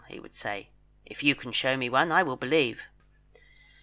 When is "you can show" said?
1.21-1.77